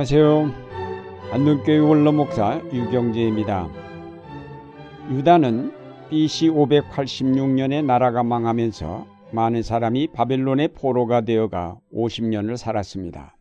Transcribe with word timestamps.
안녕하세요. 0.00 1.30
안동교회 1.30 1.76
원로목사 1.76 2.62
유경재입니다. 2.72 3.68
유다는 5.10 5.74
BC 6.08 6.48
586년에 6.48 7.84
나라가 7.84 8.22
망하면서 8.22 9.06
많은 9.32 9.62
사람이 9.62 10.06
바벨론의 10.14 10.68
포로가 10.68 11.20
되어가 11.20 11.78
50년을 11.92 12.56
살았습니다. 12.56 13.36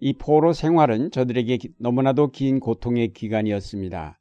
이 0.00 0.12
포로 0.12 0.52
생활은 0.52 1.10
저들에게 1.10 1.56
너무나도 1.78 2.30
긴 2.32 2.60
고통의 2.60 3.14
기간이었습니다. 3.14 4.20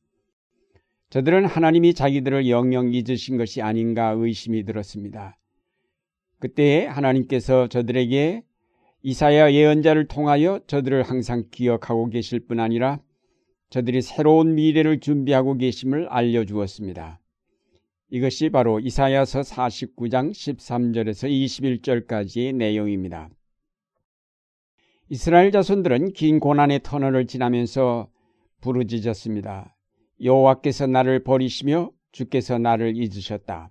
저들은 1.09 1.45
하나님이 1.45 1.93
자기들을 1.93 2.49
영영 2.49 2.93
잊으신 2.93 3.35
것이 3.35 3.61
아닌가 3.61 4.15
의심이 4.15 4.63
들었습니다. 4.63 5.37
그때 6.39 6.85
하나님께서 6.85 7.67
저들에게 7.67 8.43
이사야 9.05 9.51
예언자를 9.51 10.07
통하여 10.07 10.61
저들을 10.65 11.03
항상 11.03 11.43
기억하고 11.51 12.09
계실 12.09 12.39
뿐 12.39 12.61
아니라 12.61 13.01
저들이 13.69 14.01
새로운 14.01 14.55
미래를 14.55 15.01
준비하고 15.01 15.57
계심을 15.57 16.07
알려주었습니다. 16.07 17.19
이것이 18.11 18.49
바로 18.49 18.79
이사야서 18.79 19.41
49장 19.41 20.31
13절에서 20.31 21.29
21절까지의 22.07 22.55
내용입니다. 22.55 23.29
이스라엘 25.09 25.51
자손들은 25.51 26.13
긴 26.13 26.39
고난의 26.39 26.81
터널을 26.83 27.27
지나면서 27.27 28.09
부르짖었습니다. 28.61 29.75
여호와께서 30.23 30.87
나를 30.87 31.25
버리시며 31.25 31.91
주께서 32.13 32.57
나를 32.57 32.95
잊으셨다. 32.95 33.69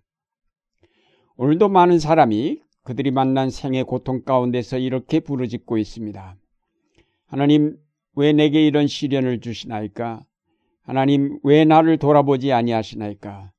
오늘도 1.37 1.71
많은 1.71 1.99
사람이 1.99 2.61
그들이 2.85 3.11
만난 3.11 3.51
생의 3.51 3.85
고통 3.85 4.23
가운데서 4.23 4.79
이렇게 4.79 5.21
부르짖고 5.21 5.79
있습니다. 5.79 6.37
하나님, 7.27 7.77
왜 8.15 8.33
내게 8.33 8.67
이런 8.67 8.87
시련을 8.87 9.41
주시나이까? 9.41 10.25
하나님, 10.83 11.39
왜 11.45 11.65
나를 11.65 11.99
돌아보지 11.99 12.53
아니하시나이까? 12.53 13.53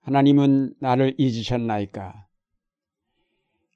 하나님은 0.00 0.74
나를 0.80 1.14
잊으셨나이까? 1.18 2.26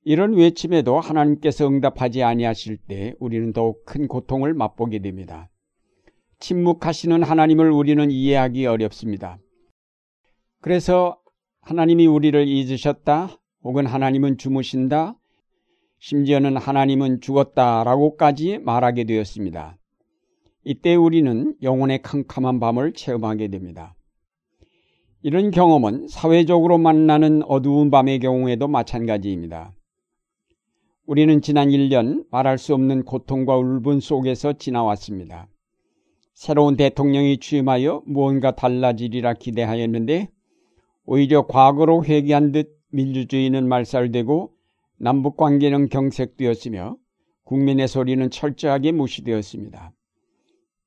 이런 0.04 0.34
외침에도 0.34 0.98
하나님께서 0.98 1.66
응답하지 1.68 2.22
아니하실 2.22 2.78
때 2.78 3.14
우리는 3.18 3.52
더욱 3.52 3.84
큰 3.84 4.08
고통을 4.08 4.54
맛보게 4.54 5.00
됩니다. 5.00 5.50
침묵하시는 6.38 7.22
하나님을 7.22 7.70
우리는 7.70 8.10
이해하기 8.10 8.66
어렵습니다. 8.66 9.38
그래서 10.60 11.20
하나님이 11.60 12.06
우리를 12.06 12.46
잊으셨다 12.46 13.36
혹은 13.62 13.86
하나님은 13.86 14.38
주무신다 14.38 15.16
심지어는 15.98 16.56
하나님은 16.56 17.20
죽었다 17.20 17.84
라고까지 17.84 18.58
말하게 18.58 19.04
되었습니다. 19.04 19.78
이때 20.64 20.94
우리는 20.94 21.54
영혼의 21.62 22.02
캄캄한 22.02 22.60
밤을 22.60 22.92
체험하게 22.92 23.48
됩니다. 23.48 23.94
이런 25.22 25.50
경험은 25.50 26.08
사회적으로 26.08 26.78
만나는 26.78 27.42
어두운 27.44 27.90
밤의 27.90 28.20
경우에도 28.20 28.68
마찬가지입니다. 28.68 29.72
우리는 31.06 31.40
지난 31.40 31.68
1년 31.68 32.24
말할 32.30 32.58
수 32.58 32.74
없는 32.74 33.04
고통과 33.04 33.56
울분 33.56 34.00
속에서 34.00 34.52
지나왔습니다. 34.52 35.48
새로운 36.34 36.76
대통령이 36.76 37.38
취임하여 37.38 38.02
무언가 38.06 38.54
달라지리라 38.54 39.34
기대하였는데 39.34 40.28
오히려 41.04 41.46
과거로 41.46 42.04
회귀한 42.04 42.52
듯 42.52 42.75
민주주의는 42.96 43.68
말살되고 43.68 44.52
남북 44.98 45.36
관계는 45.36 45.90
경색되었으며 45.90 46.96
국민의 47.44 47.88
소리는 47.88 48.28
철저하게 48.30 48.92
무시되었습니다. 48.92 49.92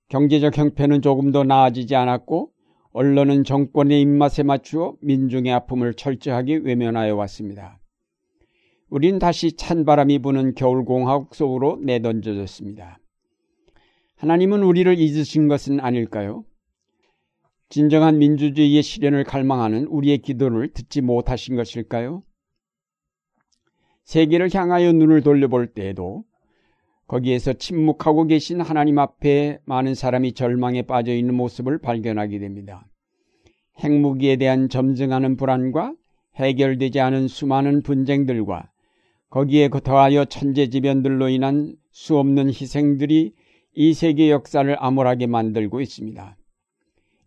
경제적 0.09 0.58
형편은 0.58 1.03
조금 1.03 1.31
더 1.31 1.44
나아지지 1.44 1.96
않았고 1.96 2.52
언론은 2.92 3.44
정권의 3.44 4.02
입맛에 4.02 4.42
맞추어 4.42 4.96
민중의 5.02 5.53
아픔을 5.53 5.94
철저하게 5.94 6.58
외면하여 6.64 7.16
왔습니다. 7.16 7.80
우린 8.90 9.19
다시 9.19 9.52
찬바람이 9.56 10.19
부는 10.19 10.56
겨울공화국 10.56 11.36
속으로 11.36 11.78
내던져졌습니다. 11.84 13.00
하나님은 14.16 14.64
우리를 14.64 14.98
잊으신 14.98 15.48
것은 15.48 15.80
아닐까요? 15.80 16.44
진정한 17.69 18.18
민주주의의 18.18 18.81
실현을 18.81 19.24
갈망하는 19.24 19.85
우리의 19.85 20.18
기도를 20.19 20.74
듣지 20.74 21.02
못하신 21.02 21.56
것일까요? 21.56 22.24
세계를 24.06 24.50
향하여 24.52 24.91
눈을 24.91 25.22
돌려볼 25.22 25.68
때에도 25.68 26.24
거기에서 27.06 27.53
침묵하고 27.53 28.25
계신 28.25 28.59
하나님 28.59 28.97
앞에 28.97 29.59
많은 29.66 29.94
사람이 29.94 30.34
절망에 30.34 30.81
빠져 30.81 31.13
있는 31.13 31.35
모습을 31.35 31.78
발견하게 31.78 32.40
됩니다. 32.40 32.88
핵무기에 33.80 34.38
대한 34.38 34.68
점증하는 34.68 35.38
불안과 35.38 35.94
해결되지 36.38 37.00
않은 37.00 37.28
수많은 37.28 37.84
분쟁들과 37.84 38.72
거기에 39.30 39.69
더하여 39.84 40.25
천재지변들로 40.25 41.30
인한 41.30 41.75
수없는 41.91 42.47
희생들이 42.47 43.34
이 43.75 43.94
세계 43.94 44.31
역사를 44.31 44.75
암울하게 44.80 45.28
만들고 45.28 45.81
있습니다. 45.81 46.39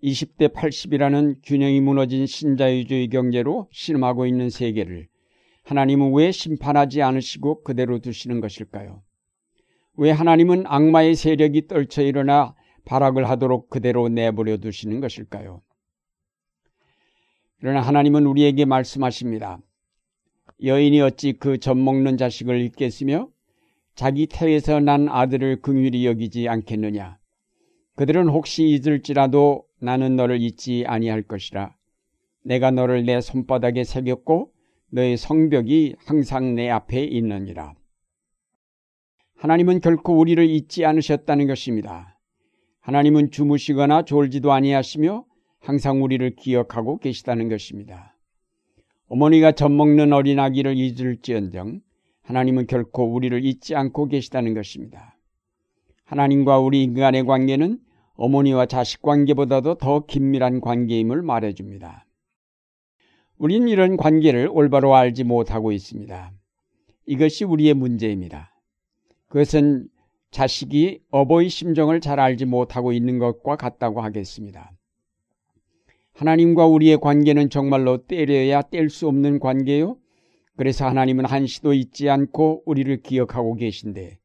20대 0.03 0.53
80이라는 0.53 1.37
균형이 1.45 1.81
무너진 1.81 2.27
신자유주의 2.27 3.09
경제로 3.09 3.69
신음하고 3.71 4.27
있는 4.27 4.51
세계를 4.51 5.07
하나님은 5.65 6.13
왜 6.13 6.33
심판하지 6.33 7.03
않으시고 7.03 7.63
그대로 7.63 8.01
두시는 8.01 8.41
것일까요? 8.41 9.03
왜 9.97 10.11
하나님은 10.11 10.65
악마의 10.67 11.15
세력이 11.15 11.69
떨쳐 11.69 12.03
일어나 12.03 12.55
발악을 12.85 13.29
하도록 13.31 13.71
그대로 13.71 14.09
내버려 14.09 14.57
두시는 14.57 15.01
것일까요? 15.01 15.63
그러나 17.61 17.81
하나님은 17.81 18.27
우리에게 18.27 18.65
말씀하십니다. 18.65 19.61
여인이 20.65 21.01
어찌 21.01 21.33
그 21.35 21.59
젖 21.59 21.77
먹는 21.77 22.17
자식을 22.17 22.61
잊겠으며 22.61 23.29
자기 23.95 24.27
태에서 24.27 24.81
난 24.81 25.09
아들을 25.09 25.61
긍휼히 25.61 26.07
여기지 26.07 26.49
않겠느냐. 26.49 27.19
그들은 27.95 28.29
혹시 28.29 28.65
잊을지라도 28.65 29.65
나는 29.83 30.15
너를 30.15 30.41
잊지 30.41 30.85
아니할 30.87 31.23
것이라. 31.23 31.75
내가 32.45 32.71
너를 32.71 33.05
내 33.05 33.21
손바닥에 33.21 33.83
새겼고 33.83 34.53
너의 34.91 35.17
성벽이 35.17 35.97
항상 36.07 36.55
내 36.55 36.71
앞에 36.71 37.03
있느니라. 37.03 37.75
하나님은 39.35 39.81
결코 39.81 40.17
우리를 40.21 40.49
잊지 40.49 40.85
않으셨다는 40.85 41.49
것입니다. 41.49 42.17
하나님은 42.81 43.33
주무시거나 43.33 44.05
졸지도 44.05 44.53
아니하시며 44.53 45.25
항상 45.59 46.05
우리를 46.05 46.37
기억하고 46.37 46.99
계시다는 46.99 47.49
것입니다. 47.49 48.17
어머니가 49.09 49.51
젖 49.51 49.69
먹는 49.69 50.13
어린 50.13 50.39
아기를 50.39 50.77
잊을지언정 50.77 51.81
하나님은 52.23 52.69
결코 52.69 53.13
우리를 53.13 53.45
잊지 53.45 53.75
않고 53.75 54.07
계시다는 54.07 54.55
것입니다. 54.55 55.17
하나님과 56.05 56.61
우리 56.61 56.85
인간의 56.85 57.25
관계는 57.25 57.81
어머니와 58.15 58.67
자식 58.67 59.03
관계보다도 59.03 59.77
더 59.77 60.07
긴밀한 60.07 60.61
관계임을 60.61 61.23
말해줍니다. 61.23 62.07
우린 63.39 63.69
이런 63.69 63.97
관계를 63.97 64.49
올바로 64.53 64.95
알지 64.95 65.25
못하고 65.25 65.73
있습니다. 65.73 66.33
이것이 67.07 67.45
우리의 67.45 67.75
문제입니다. 67.75 68.55
그것은 69.29 69.89
자식이 70.31 71.01
어버이 71.11 71.49
심정을 71.49 72.01
잘 72.01 72.21
알지 72.21 72.45
못하고 72.47 72.93
있는 72.93 73.19
것과 73.19 73.57
같다고 73.57 74.01
하겠습니다. 74.01 74.73
하나님과 76.13 76.67
우리의 76.67 76.99
관계는 76.99 77.51
정말로 77.51 78.07
때려야 78.07 78.63
뗄 78.63 78.91
수 78.91 79.09
없는 79.09 79.41
관계요. 79.41 79.97
그래서 80.57 80.87
하나님은 80.87 81.25
한시도 81.25 81.73
잊지 81.73 82.11
않고 82.11 82.63
우리를 82.67 83.03
기억하고 83.03 83.55
계신데 83.55 84.19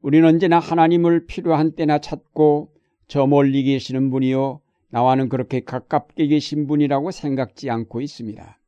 우리는 0.00 0.26
언제나 0.26 0.58
하나님을 0.58 1.26
필요한 1.26 1.72
때나 1.72 1.98
찾고 1.98 2.70
저 3.08 3.26
멀리 3.26 3.62
계시는 3.64 4.10
분이요. 4.10 4.60
나와는 4.90 5.28
그렇게 5.28 5.60
가깝게 5.60 6.26
계신 6.28 6.66
분이라고 6.66 7.10
생각지 7.10 7.70
않고 7.70 8.00
있습니다. 8.00 8.58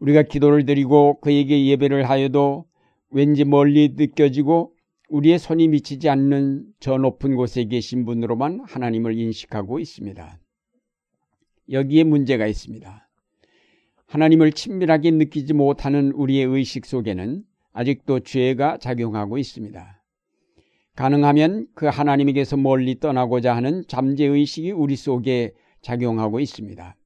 우리가 0.00 0.22
기도를 0.22 0.66
드리고 0.66 1.20
그에게 1.20 1.66
예배를 1.66 2.08
하여도 2.08 2.66
왠지 3.10 3.44
멀리 3.44 3.94
느껴지고 3.96 4.72
우리의 5.08 5.38
손이 5.38 5.68
미치지 5.68 6.08
않는 6.08 6.66
저 6.80 6.96
높은 6.96 7.36
곳에 7.36 7.64
계신 7.64 8.04
분으로만 8.04 8.60
하나님을 8.66 9.16
인식하고 9.16 9.78
있습니다. 9.78 10.38
여기에 11.70 12.04
문제가 12.04 12.46
있습니다. 12.46 13.08
하나님을 14.06 14.52
친밀하게 14.52 15.10
느끼지 15.12 15.52
못하는 15.52 16.12
우리의 16.12 16.46
의식 16.46 16.86
속에는 16.86 17.44
아직도 17.72 18.20
죄가 18.20 18.78
작용하고 18.78 19.38
있습니다. 19.38 19.95
가능하면 20.96 21.66
그 21.74 21.86
하나님에게서 21.86 22.56
멀리 22.56 22.98
떠나고자 22.98 23.54
하는 23.54 23.84
잠재의식이 23.86 24.72
우리 24.72 24.96
속에 24.96 25.52
작용하고 25.82 26.40
있습니다. 26.40 26.96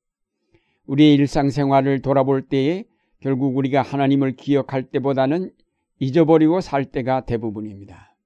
우리의 0.86 1.14
일상생활을 1.14 2.00
돌아볼 2.00 2.42
때에 2.42 2.84
결국 3.20 3.56
우리가 3.56 3.82
하나님을 3.82 4.36
기억할 4.36 4.84
때보다는 4.84 5.50
잊어버리고 5.98 6.60
살 6.60 6.84
때가 6.84 7.26
대부분입니다. 7.26 8.16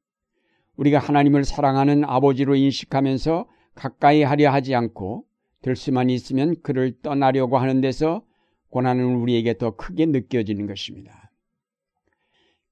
우리가 0.76 0.98
하나님을 0.98 1.44
사랑하는 1.44 2.04
아버지로 2.04 2.54
인식하면서 2.56 3.48
가까이 3.74 4.22
하려 4.22 4.52
하지 4.52 4.74
않고 4.74 5.24
될 5.62 5.76
수만 5.76 6.10
있으면 6.10 6.56
그를 6.62 6.92
떠나려고 7.00 7.58
하는 7.58 7.80
데서 7.80 8.22
고난은 8.68 9.16
우리에게 9.16 9.56
더 9.56 9.76
크게 9.76 10.06
느껴지는 10.06 10.66
것입니다. 10.66 11.32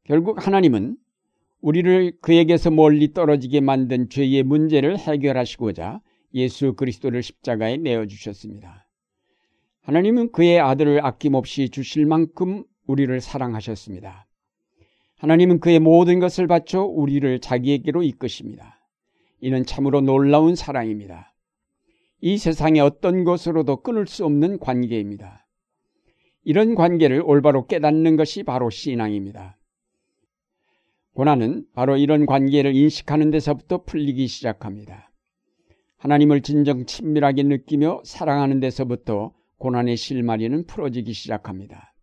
결국 0.05 0.47
하나님은 0.47 0.97
우리를 1.63 2.19
그에게서 2.21 2.71
멀리 2.71 3.13
떨어지게 3.13 3.61
만든 3.61 4.09
죄의 4.09 4.43
문제를 4.43 4.99
해결하시고자 4.99 6.01
예수 6.35 6.75
그리스도를 6.75 7.23
십자가에 7.23 7.77
내어주셨습니다. 7.77 8.89
하나님은 9.83 10.33
그의 10.33 10.61
아들을 10.61 11.05
아낌없이 11.05 11.71
주실 11.71 12.05
만큼 12.05 12.65
우리를 12.87 13.21
사랑하셨습니다. 13.21 14.27
하나님은 15.19 15.61
그의 15.61 15.79
모든 15.79 16.19
것을 16.19 16.49
바쳐 16.49 16.83
우리를 16.83 17.39
자기에게로 17.39 18.03
이끄십니다. 18.03 18.81
이는 19.41 19.65
참으로 19.65 20.01
놀라운 20.01 20.57
사랑입니다. 20.57 21.33
이 22.21 22.39
세상의 22.39 22.81
어떤 22.81 23.23
것으로도 23.23 23.83
끊을 23.83 24.07
수 24.09 24.25
없는 24.25 24.59
관계입니다. 24.59 25.47
이런 26.45 26.75
관계를 26.75 27.23
올바로 27.25 27.67
깨닫는 27.67 28.17
것이 28.17 28.43
바로 28.43 28.69
신앙입니다. 28.69 29.59
고난은 31.15 31.67
바로 31.75 31.97
이런 31.97 32.25
관계를 32.25 32.75
인식하는 32.75 33.31
데서부터 33.31 33.83
풀리기 33.85 34.27
시작합니다. 34.27 35.11
하나님을 35.99 36.41
진정 36.41 36.87
친밀하게 36.87 37.43
느끼며 37.45 38.01
사랑하는 38.05 38.61
데서부터 38.61 39.33
고난의 39.59 39.97
실마리는 39.97 40.67
풀어지기 40.67 41.13
시작합니다. 41.13 41.95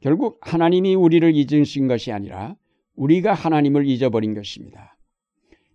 결국 0.00 0.40
하나님이 0.40 0.94
우리를 0.94 1.34
잊으신 1.34 1.86
것이 1.86 2.10
아니라 2.10 2.56
우리가 2.96 3.34
하나님을 3.34 3.86
잊어버린 3.86 4.34
것입니다. 4.34 4.96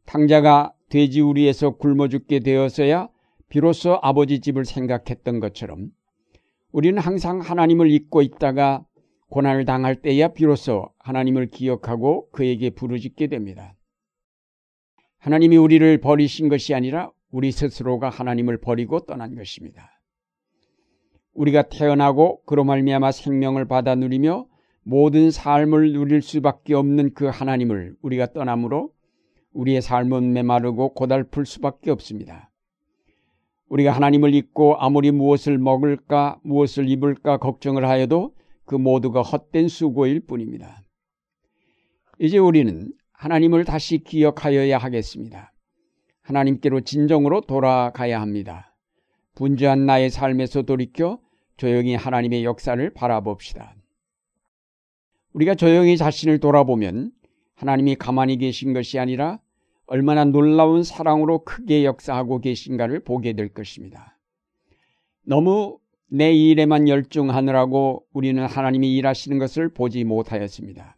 탕자가 0.05 0.73
돼지 0.89 1.21
우리에서 1.21 1.77
굶어 1.77 2.07
죽게 2.07 2.39
되어서야 2.39 3.07
비로소 3.49 3.99
아버지 4.01 4.39
집을 4.39 4.65
생각했던 4.65 5.39
것처럼 5.39 5.91
우리는 6.71 6.99
항상 6.99 7.39
하나님을 7.39 7.89
잊고 7.89 8.21
있다가 8.21 8.83
고난을 9.35 9.65
당할 9.65 9.97
때야 9.97 10.29
비로소 10.29 10.87
하나님을 10.99 11.47
기억하고 11.47 12.29
그에게 12.29 12.69
부르짖게 12.69 13.27
됩니다. 13.27 13.75
하나님이 15.17 15.57
우리를 15.57 15.97
버리신 15.97 16.47
것이 16.47 16.73
아니라 16.73 17.11
우리 17.31 17.51
스스로가 17.51 18.07
하나님을 18.07 18.61
버리고 18.61 19.01
떠난 19.01 19.35
것입니다. 19.35 19.89
우리가 21.33 21.63
태어나고 21.63 22.43
그로 22.45 22.63
말미암아 22.63 23.11
생명을 23.11 23.67
받아 23.67 23.93
누리며 23.93 24.47
모든 24.83 25.31
삶을 25.31 25.91
누릴 25.91 26.21
수밖에 26.21 26.73
없는 26.73 27.13
그 27.13 27.25
하나님을 27.25 27.97
우리가 28.03 28.31
떠남으로 28.31 28.93
우리의 29.51 29.81
삶은 29.81 30.31
메마르고 30.31 30.93
고달플 30.93 31.45
수밖에 31.45 31.91
없습니다. 31.91 32.51
우리가 33.67 33.91
하나님을 33.91 34.33
잊고 34.33 34.77
아무리 34.77 35.11
무엇을 35.11 35.57
먹을까 35.57 36.39
무엇을 36.43 36.87
입을까 36.87 37.35
걱정을 37.35 37.89
하여도 37.89 38.33
그 38.65 38.75
모두가 38.75 39.21
헛된 39.21 39.67
수고일 39.67 40.21
뿐입니다. 40.21 40.81
이제 42.19 42.37
우리는 42.37 42.91
하나님을 43.13 43.65
다시 43.65 43.99
기억하여야 43.99 44.77
하겠습니다. 44.77 45.53
하나님께로 46.21 46.81
진정으로 46.81 47.41
돌아가야 47.41 48.19
합니다. 48.19 48.75
분주한 49.35 49.85
나의 49.85 50.09
삶에서 50.09 50.63
돌이켜 50.63 51.19
조용히 51.57 51.95
하나님의 51.95 52.43
역사를 52.43 52.89
바라봅시다. 52.93 53.75
우리가 55.33 55.55
조용히 55.55 55.97
자신을 55.97 56.39
돌아보면 56.39 57.11
하나님이 57.55 57.95
가만히 57.95 58.37
계신 58.37 58.73
것이 58.73 58.99
아니라 58.99 59.39
얼마나 59.85 60.25
놀라운 60.25 60.83
사랑으로 60.83 61.43
크게 61.43 61.85
역사하고 61.85 62.39
계신가를 62.39 63.01
보게 63.01 63.33
될 63.33 63.49
것입니다. 63.49 64.17
너무 65.23 65.77
내 66.07 66.31
일에만 66.33 66.87
열중하느라고 66.87 68.05
우리는 68.13 68.45
하나님이 68.45 68.95
일하시는 68.95 69.37
것을 69.39 69.69
보지 69.69 70.03
못하였습니다. 70.03 70.97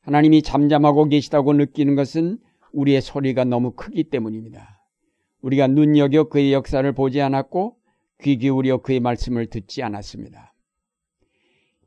하나님이 0.00 0.42
잠잠하고 0.42 1.06
계시다고 1.06 1.52
느끼는 1.52 1.94
것은 1.94 2.38
우리의 2.72 3.00
소리가 3.00 3.44
너무 3.44 3.72
크기 3.72 4.04
때문입니다. 4.04 4.80
우리가 5.42 5.66
눈여겨 5.66 6.24
그의 6.24 6.52
역사를 6.52 6.90
보지 6.92 7.20
않았고 7.20 7.76
귀 8.22 8.38
기울여 8.38 8.78
그의 8.78 9.00
말씀을 9.00 9.46
듣지 9.46 9.82
않았습니다. 9.82 10.54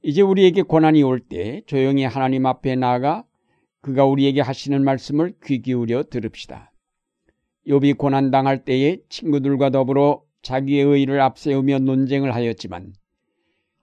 이제 0.03 0.21
우리에게 0.21 0.61
고난이 0.61 1.03
올 1.03 1.19
때 1.19 1.61
조용히 1.65 2.03
하나님 2.03 2.45
앞에 2.45 2.75
나아가 2.75 3.23
그가 3.81 4.05
우리에게 4.05 4.41
하시는 4.41 4.83
말씀을 4.83 5.33
귀 5.43 5.61
기울여 5.61 6.03
들읍시다. 6.03 6.71
욥이 7.67 7.97
고난 7.97 8.31
당할 8.31 8.63
때에 8.63 8.99
친구들과 9.09 9.71
더불어 9.71 10.21
자기의 10.47 10.85
의를 10.85 11.19
앞세우며 11.19 11.79
논쟁을 11.79 12.33
하였지만 12.33 12.93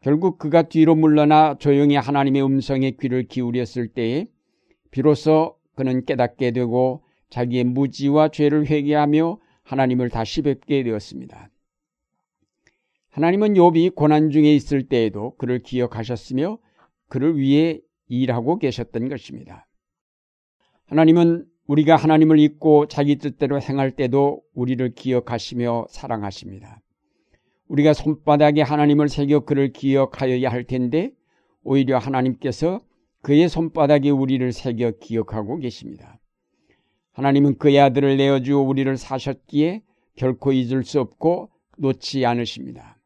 결국 0.00 0.38
그가 0.38 0.62
뒤로 0.62 0.94
물러나 0.94 1.58
조용히 1.58 1.94
하나님의 1.96 2.43
음성에 2.43 2.93
귀를 2.93 3.25
기울였을 3.25 3.88
때에 3.88 4.28
비로소 4.90 5.58
그는 5.75 6.06
깨닫게 6.06 6.52
되고 6.52 7.05
자기의 7.28 7.64
무지와 7.64 8.28
죄를 8.28 8.66
회개하며 8.66 9.38
하나님을 9.62 10.08
다시 10.08 10.40
뵙게 10.40 10.82
되었습니다. 10.84 11.50
하나님은 13.11 13.55
욥이 13.55 13.94
고난 13.94 14.31
중에 14.31 14.55
있을 14.55 14.88
때에도 14.88 15.37
그를 15.37 15.58
기억하셨으며 15.58 16.58
그를 17.11 17.37
위해 17.37 17.78
일하고 18.08 18.58
계셨던 18.58 19.11
것입니다. 19.11 19.69
하나님은 20.87 21.44
우리가 21.66 21.96
하나님을 21.96 22.38
잊고 22.38 22.87
자기 22.87 23.16
뜻대로 23.16 23.61
행할 23.61 23.90
때도 23.90 24.43
우리를 24.55 24.94
기억하시며 24.94 25.87
사랑하십니다. 25.88 26.81
우리가 27.69 27.94
손바닥에 27.94 28.62
하나님을 28.62 29.08
새겨 29.08 29.40
그를 29.40 29.72
기억하여야 29.72 30.50
할 30.50 30.64
텐데 30.64 31.12
오히려 31.62 31.96
하나님께서 31.99 32.81
그의 33.22 33.49
손바닥에 33.49 34.11
우리를 34.11 34.52
새겨 34.52 34.93
기억하고 35.00 35.56
계십니다. 35.58 36.20
하나님은 37.12 37.56
그의 37.58 37.81
아들을 37.81 38.19
내어주어 38.19 38.61
우리를 38.61 38.94
사셨기에 38.96 39.82
결코 40.16 40.52
잊을 40.52 40.84
수 40.84 41.00
없고 41.00 41.50
놓지 41.78 42.26
않으십니다. 42.26 42.99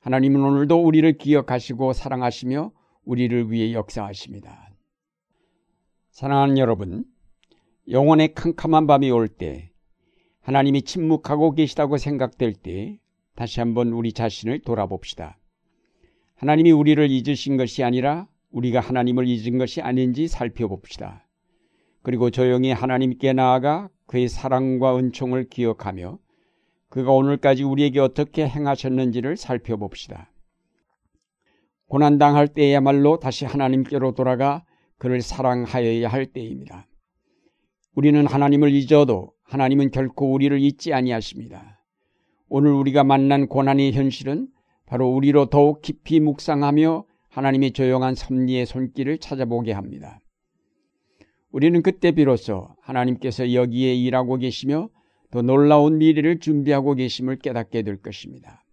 하나님은 0.00 0.40
오늘도 0.40 0.84
우리를 0.84 1.18
기억하시고 1.18 1.92
사랑하시며 1.92 2.70
우리를 3.04 3.50
위해 3.50 3.72
역사하십니다. 3.72 4.70
사랑하는 6.10 6.58
여러분, 6.58 7.04
영혼의 7.88 8.34
캄캄한 8.34 8.86
밤이 8.86 9.10
올 9.10 9.28
때, 9.28 9.70
하나님이 10.40 10.82
침묵하고 10.82 11.52
계시다고 11.52 11.96
생각될 11.96 12.54
때, 12.54 12.98
다시 13.34 13.60
한번 13.60 13.88
우리 13.88 14.12
자신을 14.12 14.60
돌아봅시다. 14.60 15.38
하나님이 16.36 16.70
우리를 16.70 17.10
잊으신 17.10 17.56
것이 17.56 17.82
아니라 17.82 18.28
우리가 18.50 18.80
하나님을 18.80 19.26
잊은 19.26 19.58
것이 19.58 19.80
아닌지 19.80 20.28
살펴봅시다. 20.28 21.26
그리고 22.02 22.30
조용히 22.30 22.72
하나님께 22.72 23.32
나아가 23.32 23.88
그의 24.06 24.28
사랑과 24.28 24.96
은총을 24.96 25.48
기억하며 25.48 26.18
그가 26.88 27.12
오늘까지 27.12 27.62
우리에게 27.62 28.00
어떻게 28.00 28.46
행하셨는지를 28.46 29.36
살펴봅시다. 29.36 30.30
고난당할 31.88 32.48
때야말로 32.48 33.18
다시 33.18 33.44
하나님께로 33.44 34.14
돌아가 34.14 34.64
그를 34.98 35.20
사랑하여야 35.20 36.08
할 36.08 36.26
때입니다. 36.26 36.86
우리는 37.94 38.26
하나님을 38.26 38.72
잊어도 38.72 39.32
하나님은 39.42 39.90
결코 39.90 40.32
우리를 40.32 40.58
잊지 40.58 40.94
아니하십니다. 40.94 41.78
오늘 42.48 42.72
우리가 42.72 43.04
만난 43.04 43.48
고난의 43.48 43.92
현실은 43.92 44.48
바로 44.86 45.08
우리로 45.08 45.46
더욱 45.46 45.82
깊이 45.82 46.18
묵상하며 46.20 47.04
하나님의 47.28 47.72
조용한 47.72 48.14
섭리의 48.14 48.64
손길을 48.64 49.18
찾아보게 49.18 49.72
합니다. 49.72 50.20
우리는 51.50 51.82
그때 51.82 52.12
비로소 52.12 52.68
하나님께서 52.80 53.52
여기에 53.52 53.94
일하고 53.94 54.36
계시며 54.36 54.88
더 55.30 55.42
놀라운 55.42 55.98
미래를 55.98 56.40
준비하고 56.40 56.94
계심을 56.94 57.36
깨닫게 57.40 57.82
될 57.82 57.98
것입니다. 58.00 58.64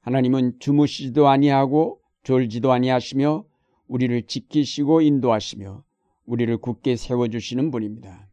하나님은 0.00 0.58
주무시지도 0.58 1.28
아니하고 1.28 2.00
졸지도 2.24 2.72
아니하시며 2.72 3.44
우리를 3.86 4.22
지키시고 4.26 5.00
인도하시며 5.00 5.84
우리를 6.26 6.56
굳게 6.58 6.96
세워주시는 6.96 7.70
분입니다. 7.70 8.31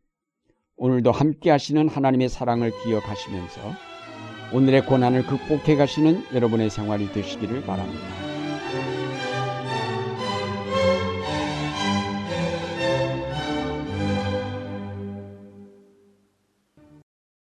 오늘도 0.80 1.12
함께 1.12 1.52
하시는 1.52 1.90
하나님의 1.90 2.30
사랑을 2.30 2.72
기억하시면서 2.84 3.60
오늘의 4.54 4.86
고난을 4.86 5.26
극복해 5.26 5.76
가시는 5.76 6.24
여러분의 6.34 6.70
생활이 6.70 7.12
되시기를 7.12 7.64
바랍니다. 7.64 8.29